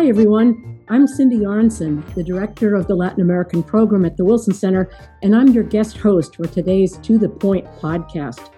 [0.00, 0.80] Hi, everyone.
[0.88, 4.88] I'm Cindy Arnson, the director of the Latin American program at the Wilson Center,
[5.22, 8.48] and I'm your guest host for today's To the Point podcast.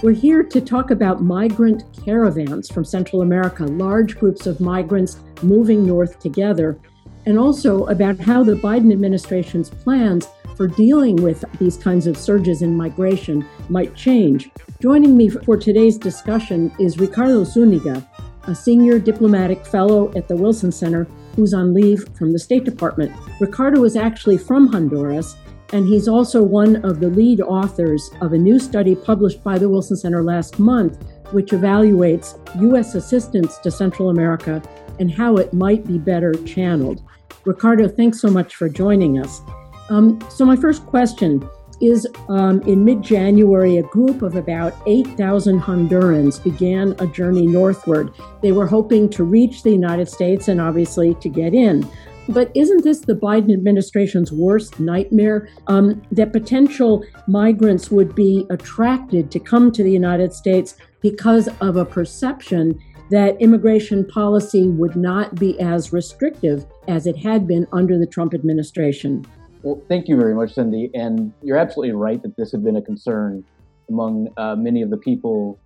[0.00, 5.84] We're here to talk about migrant caravans from Central America, large groups of migrants moving
[5.84, 6.78] north together,
[7.26, 12.62] and also about how the Biden administration's plans for dealing with these kinds of surges
[12.62, 14.50] in migration might change.
[14.80, 18.06] Joining me for today's discussion is Ricardo Zúñiga,
[18.44, 21.06] a senior diplomatic fellow at the Wilson Center
[21.36, 23.12] who's on leave from the State Department.
[23.40, 25.36] Ricardo is actually from Honduras,
[25.72, 29.68] and he's also one of the lead authors of a new study published by the
[29.68, 32.94] Wilson Center last month, which evaluates U.S.
[32.94, 34.62] assistance to Central America
[35.00, 37.02] and how it might be better channeled.
[37.44, 39.40] Ricardo, thanks so much for joining us.
[39.88, 41.48] Um, so, my first question
[41.82, 48.12] is um, in mid January, a group of about 8,000 Hondurans began a journey northward.
[48.40, 51.88] They were hoping to reach the United States and obviously to get in.
[52.28, 55.48] But isn't this the Biden administration's worst nightmare?
[55.66, 61.76] Um, that potential migrants would be attracted to come to the United States because of
[61.76, 62.78] a perception
[63.10, 68.32] that immigration policy would not be as restrictive as it had been under the Trump
[68.34, 69.26] administration.
[69.62, 70.90] Well, thank you very much, Cindy.
[70.92, 73.44] And you're absolutely right that this had been a concern
[73.88, 75.58] among uh, many of the people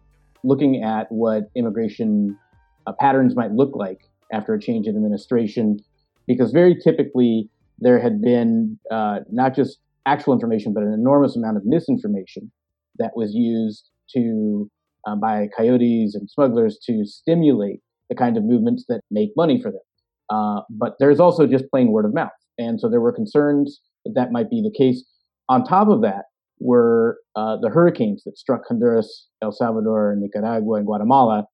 [0.44, 2.38] looking at what immigration
[2.86, 5.78] uh, patterns might look like after a change in administration,
[6.27, 11.56] because very typically there had been uh, not just actual information, but an enormous amount
[11.56, 12.53] of misinformation
[12.98, 14.70] that was used to
[15.06, 19.70] uh, by coyotes and smugglers to stimulate the kind of movements that make money for
[19.70, 19.81] them.
[20.28, 22.31] Uh, but there's also just plain word of mouth.
[22.58, 23.81] And so there were concerns
[24.14, 25.04] that might be the case.
[25.48, 26.24] On top of that
[26.58, 31.44] were uh, the hurricanes that struck Honduras, El Salvador, Nicaragua, and Guatemala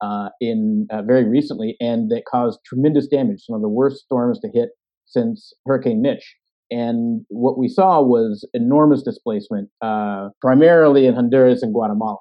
[0.00, 3.42] uh, in uh, very recently, and that caused tremendous damage.
[3.44, 4.70] Some of the worst storms to hit
[5.06, 6.36] since Hurricane Mitch.
[6.70, 12.18] And what we saw was enormous displacement, uh, primarily in Honduras and Guatemala.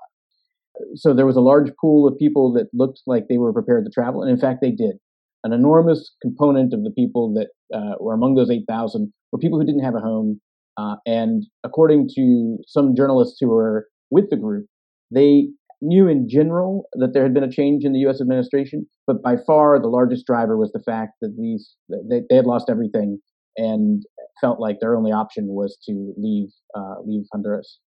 [0.96, 3.92] So there was a large pool of people that looked like they were prepared to
[3.92, 4.96] travel, and in fact, they did
[5.44, 9.66] an enormous component of the people that uh, were among those 8,000 were people who
[9.66, 10.40] didn't have a home.
[10.78, 14.66] Uh, and according to some journalists who were with the group,
[15.12, 15.48] they
[15.82, 18.22] knew in general that there had been a change in the U.S.
[18.22, 22.46] administration, but by far the largest driver was the fact that these they, they had
[22.46, 23.20] lost everything
[23.58, 24.04] and
[24.42, 27.80] felt like their only option was to leave uh, leave Honduras.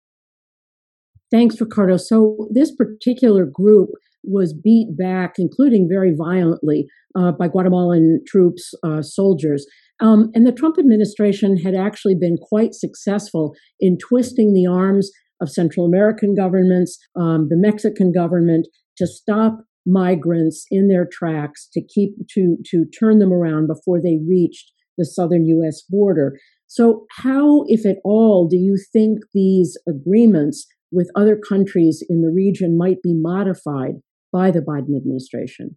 [1.30, 1.96] Thanks, Ricardo.
[1.96, 3.90] So this particular group
[4.22, 6.86] was beat back, including very violently,
[7.16, 9.66] uh, by Guatemalan troops, uh, soldiers.
[10.02, 15.48] Um, and the Trump administration had actually been quite successful in twisting the arms of
[15.48, 22.14] Central American governments, um, the Mexican government, to stop migrants in their tracks, to keep
[22.34, 25.82] to to turn them around before they reached the southern U.S.
[25.88, 26.38] border.
[26.66, 32.30] So, how, if at all, do you think these agreements with other countries in the
[32.30, 34.00] region might be modified
[34.32, 35.76] by the Biden administration?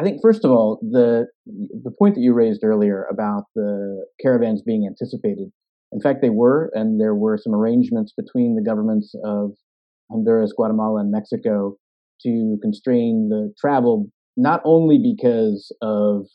[0.00, 4.62] I think first of all, the the point that you raised earlier about the caravans
[4.62, 5.50] being anticipated.
[5.92, 9.50] In fact, they were, and there were some arrangements between the governments of
[10.10, 11.76] Honduras, Guatemala, and Mexico
[12.22, 14.06] to constrain the travel,
[14.38, 16.26] not only because of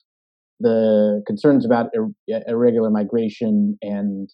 [0.59, 4.29] the concerns about ir- irregular migration and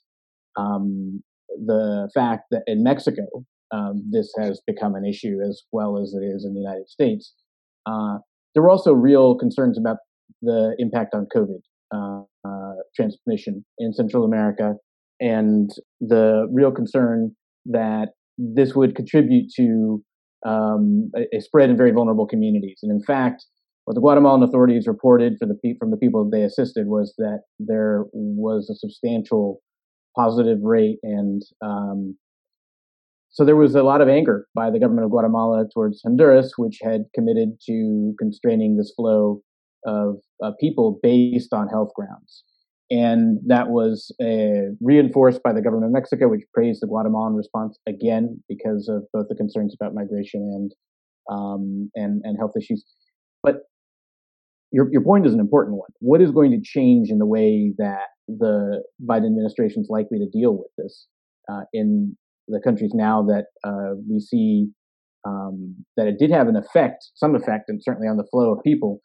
[0.57, 1.23] um,
[1.65, 3.23] the fact that in Mexico
[3.71, 7.33] um, this has become an issue as well as it is in the United States.
[7.85, 8.17] Uh,
[8.53, 9.97] there were also real concerns about
[10.41, 11.61] the impact on COVID
[11.93, 14.73] uh, uh, transmission in Central America
[15.19, 15.69] and
[15.99, 17.35] the real concern
[17.65, 20.03] that this would contribute to
[20.45, 22.79] um, a, a, spread in very vulnerable communities.
[22.81, 23.45] And in fact,
[23.85, 28.05] what the Guatemalan authorities reported for the from the people they assisted was that there
[28.13, 29.61] was a substantial
[30.17, 32.17] positive rate and um,
[33.31, 36.79] so there was a lot of anger by the government of Guatemala towards Honduras, which
[36.81, 39.41] had committed to constraining this flow
[39.85, 42.43] of uh, people based on health grounds.
[42.91, 47.79] And that was uh, reinforced by the government of Mexico, which praised the Guatemalan response
[47.87, 50.73] again because of both the concerns about migration and
[51.29, 52.83] um, and, and health issues.
[53.43, 53.61] But
[54.71, 55.89] your, your point is an important one.
[55.99, 60.27] What is going to change in the way that the Biden administration is likely to
[60.27, 61.07] deal with this
[61.49, 62.17] uh, in
[62.51, 64.67] the countries now that uh, we see
[65.25, 68.63] um, that it did have an effect, some effect, and certainly on the flow of
[68.63, 68.99] people,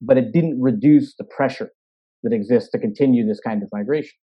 [0.00, 1.70] but it didn't reduce the pressure
[2.22, 4.16] that exists to continue this kind of migration.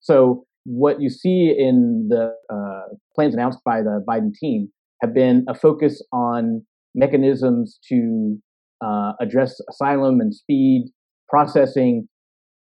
[0.00, 4.68] So what you see in the uh, plans announced by the Biden team
[5.02, 6.64] have been a focus on
[6.94, 8.38] mechanisms to
[8.84, 10.86] uh, address asylum and speed
[11.28, 12.08] processing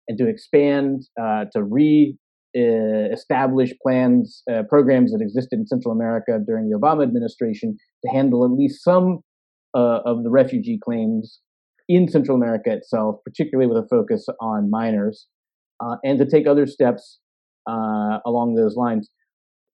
[0.07, 2.17] and to expand, uh, to re
[2.55, 8.45] establish plans, uh, programs that existed in Central America during the Obama administration to handle
[8.45, 9.19] at least some
[9.75, 11.41] uh, of the refugee claims
[11.87, 15.27] in Central America itself, particularly with a focus on minors,
[15.83, 17.19] uh, and to take other steps
[17.69, 19.09] uh, along those lines.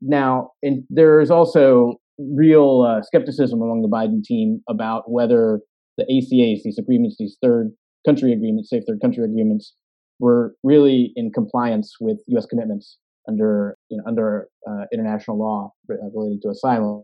[0.02, 5.60] Now, in, there is also real uh, skepticism among the Biden team about whether
[5.98, 7.72] the ACAs, these agreements, these third
[8.06, 9.74] country agreements, safe third country agreements,
[10.22, 12.46] were really in compliance with U.S.
[12.46, 12.98] commitments
[13.28, 17.04] under you know, under uh, international law related to asylum.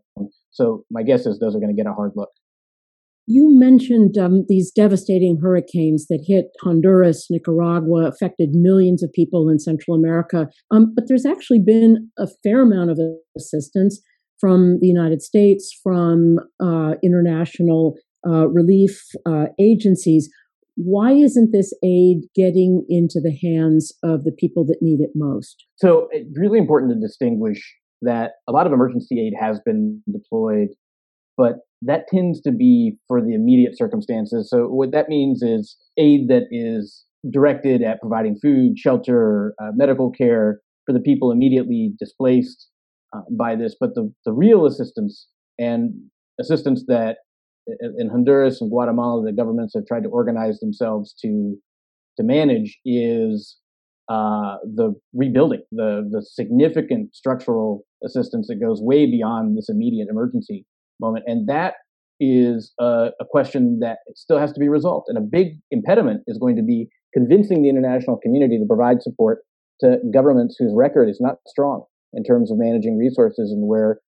[0.52, 2.30] So my guess is those are going to get a hard look.
[3.30, 9.60] You mentioned um, these devastating hurricanes that hit Honduras, Nicaragua, affected millions of people in
[9.60, 10.48] Central America.
[10.72, 13.00] Um, but there's actually been a fair amount of
[13.36, 14.00] assistance
[14.40, 20.30] from the United States, from uh, international uh, relief uh, agencies.
[20.78, 25.66] Why isn't this aid getting into the hands of the people that need it most?
[25.78, 30.68] So it's really important to distinguish that a lot of emergency aid has been deployed,
[31.36, 34.50] but that tends to be for the immediate circumstances.
[34.52, 40.12] So what that means is aid that is directed at providing food, shelter, uh, medical
[40.12, 42.70] care for the people immediately displaced
[43.16, 43.76] uh, by this.
[43.80, 45.28] But the, the real assistance
[45.58, 45.92] and
[46.40, 47.18] assistance that
[47.98, 51.58] in Honduras and Guatemala, the governments have tried to organize themselves to
[52.18, 53.58] to manage is
[54.10, 60.66] uh, the rebuilding, the the significant structural assistance that goes way beyond this immediate emergency
[61.00, 61.76] moment, and that
[62.20, 65.06] is a, a question that still has to be resolved.
[65.08, 69.40] And a big impediment is going to be convincing the international community to provide support
[69.82, 74.00] to governments whose record is not strong in terms of managing resources and where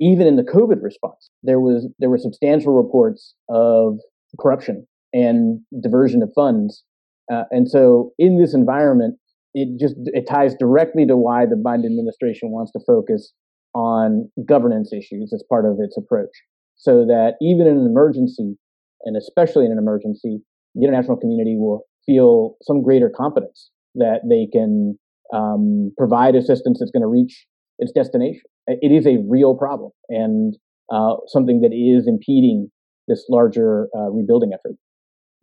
[0.00, 3.98] even in the COVID response, there was there were substantial reports of
[4.40, 6.84] corruption and diversion of funds,
[7.32, 9.18] uh, and so in this environment,
[9.54, 13.32] it just it ties directly to why the Biden administration wants to focus
[13.74, 16.30] on governance issues as part of its approach,
[16.76, 18.56] so that even in an emergency,
[19.04, 20.40] and especially in an emergency,
[20.74, 24.98] the international community will feel some greater confidence that they can
[25.32, 27.46] um, provide assistance that's going to reach
[27.78, 30.56] its destination it is a real problem and
[30.92, 32.70] uh, something that is impeding
[33.08, 34.76] this larger uh, rebuilding effort.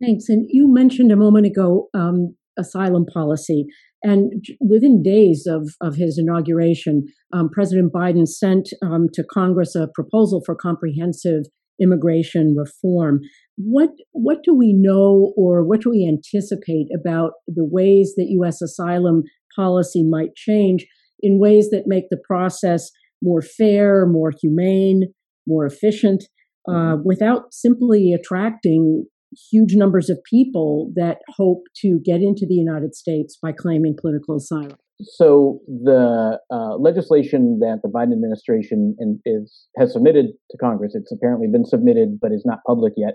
[0.00, 0.28] Thanks.
[0.28, 3.66] And you mentioned a moment ago um, asylum policy.
[4.02, 9.88] And within days of, of his inauguration, um, President Biden sent um, to Congress a
[9.94, 11.44] proposal for comprehensive
[11.80, 13.20] immigration reform.
[13.56, 18.62] What what do we know, or what do we anticipate about the ways that U.S.
[18.62, 19.24] asylum
[19.54, 20.86] policy might change
[21.20, 22.90] in ways that make the process
[23.22, 25.12] more fair, more humane,
[25.46, 26.24] more efficient,
[26.68, 27.02] uh, mm-hmm.
[27.04, 29.06] without simply attracting
[29.50, 34.36] huge numbers of people that hope to get into the United States by claiming political
[34.36, 34.76] asylum.
[35.02, 41.12] So the uh, legislation that the Biden administration in, is has submitted to Congress, it's
[41.12, 43.14] apparently been submitted, but is not public yet.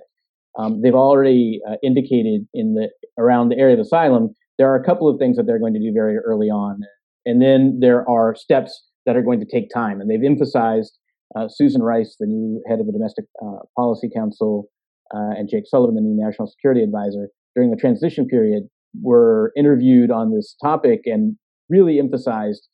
[0.59, 4.83] Um, they've already uh, indicated in the around the area of asylum there are a
[4.83, 6.81] couple of things that they're going to do very early on,
[7.25, 9.99] and then there are steps that are going to take time.
[9.99, 10.97] And they've emphasized
[11.35, 14.65] uh, Susan Rice, the new head of the Domestic uh, Policy Council,
[15.13, 18.63] uh, and Jake Sullivan, the new National Security Advisor, during the transition period,
[19.01, 21.37] were interviewed on this topic and
[21.69, 22.67] really emphasized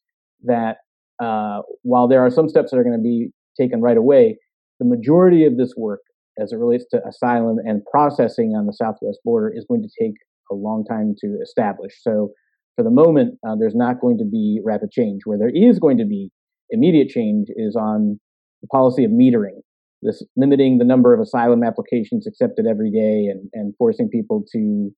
[0.43, 0.77] that
[1.21, 4.37] uh, while there are some steps that are going to be taken right away,
[4.79, 6.01] the majority of this work,
[6.39, 10.13] as it relates to asylum and processing on the southwest border, is going to take
[10.51, 11.93] a long time to establish.
[12.01, 12.31] So
[12.77, 15.21] for the moment, uh, there's not going to be rapid change.
[15.25, 16.29] Where there is going to be
[16.69, 18.19] immediate change is on
[18.61, 19.61] the policy of metering,
[20.03, 24.91] this limiting the number of asylum applications accepted every day and, and forcing people to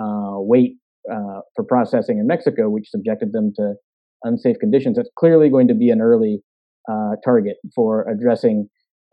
[0.00, 0.76] uh, wait
[1.12, 3.74] uh, for processing in Mexico, which subjected them to
[4.24, 4.96] unsafe conditions.
[4.96, 6.40] That's clearly going to be an early
[6.90, 8.68] uh, target for addressing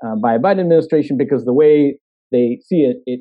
[0.05, 1.99] uh, by a Biden administration because the way
[2.31, 3.19] they see it, it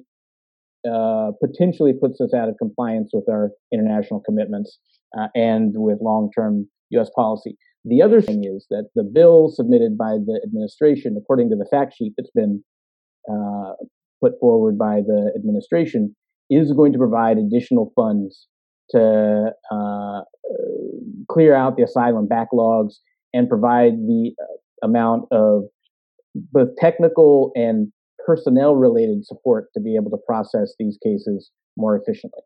[0.89, 4.79] uh, potentially puts us out of compliance with our international commitments
[5.19, 7.11] uh, and with long-term U.S.
[7.15, 7.57] policy.
[7.85, 11.95] The other thing is that the bill submitted by the administration, according to the fact
[11.97, 12.63] sheet that's been
[13.31, 13.73] uh,
[14.23, 16.15] put forward by the administration,
[16.49, 18.47] is going to provide additional funds
[18.91, 20.21] to uh,
[21.29, 22.95] clear out the asylum backlogs
[23.33, 25.65] and provide the uh, amount of
[26.35, 27.93] both technical and
[28.25, 32.43] personnel related support to be able to process these cases more efficiently.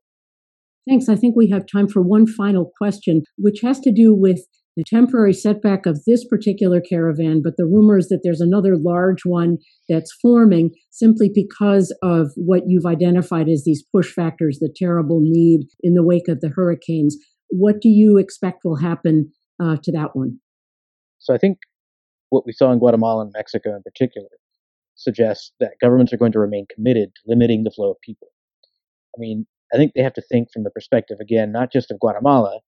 [0.88, 1.08] Thanks.
[1.08, 4.84] I think we have time for one final question, which has to do with the
[4.86, 9.56] temporary setback of this particular caravan, but the rumors that there's another large one
[9.88, 15.66] that's forming simply because of what you've identified as these push factors, the terrible need
[15.80, 17.16] in the wake of the hurricanes.
[17.48, 20.40] What do you expect will happen uh, to that one?
[21.18, 21.58] So I think
[22.28, 24.28] what we saw in Guatemala and Mexico in particular
[24.94, 28.28] suggests that governments are going to remain committed to limiting the flow of people.
[29.16, 32.00] I mean, I think they have to think from the perspective, again, not just of
[32.00, 32.60] Guatemala,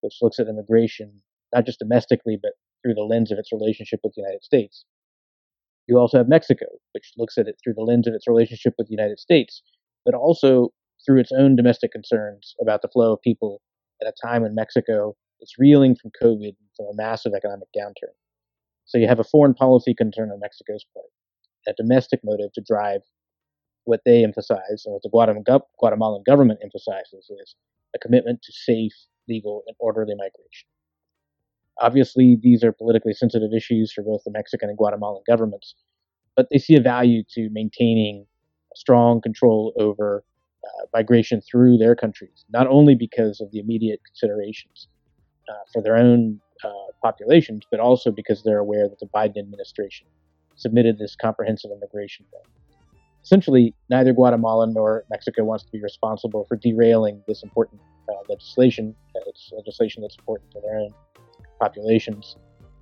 [0.00, 1.22] which looks at immigration
[1.54, 4.84] not just domestically, but through the lens of its relationship with the United States.
[5.86, 8.88] You also have Mexico, which looks at it through the lens of its relationship with
[8.88, 9.62] the United States,
[10.04, 10.70] but also
[11.06, 13.62] through its own domestic concerns about the flow of people
[14.02, 18.14] at a time when Mexico is reeling from COVID and from a massive economic downturn.
[18.86, 21.06] So you have a foreign policy concern on Mexico's part,
[21.68, 23.02] a domestic motive to drive
[23.86, 27.54] what they emphasize and what the Guatemalan government emphasizes is
[27.94, 28.92] a commitment to safe,
[29.28, 30.68] legal, and orderly migration.
[31.80, 35.74] Obviously, these are politically sensitive issues for both the Mexican and Guatemalan governments,
[36.34, 38.26] but they see a value to maintaining
[38.74, 40.24] strong control over
[40.64, 44.88] uh, migration through their countries, not only because of the immediate considerations
[45.48, 46.70] uh, for their own uh,
[47.02, 50.06] populations, but also because they're aware that the Biden administration
[50.56, 52.42] submitted this comprehensive immigration bill.
[53.26, 58.94] Essentially, neither Guatemala nor Mexico wants to be responsible for derailing this important uh, legislation.
[59.26, 60.94] It's legislation that's important to their own
[61.58, 62.36] populations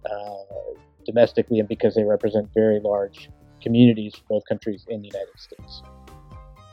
[0.05, 0.75] uh,
[1.07, 3.31] domestically and because they represent very large
[3.63, 5.83] communities for both countries in the United States.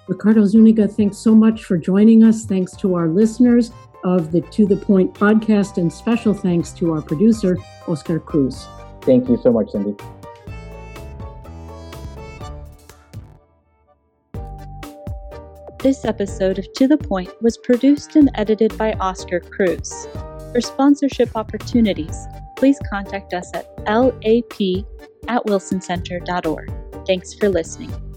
[0.10, 2.44] Ricardo Zúñiga, thanks so much for joining us.
[2.44, 3.72] Thanks to our listeners
[4.04, 7.56] of the To the Point podcast, and special thanks to our producer,
[7.88, 8.68] Oscar Cruz.
[9.04, 9.96] Thank you so much, Cindy.
[15.82, 20.08] This episode of To the Point was produced and edited by Oscar Cruz.
[20.52, 24.14] For sponsorship opportunities, please contact us at lap
[25.28, 26.72] at wilsoncenter.org.
[27.08, 28.11] Thanks for listening.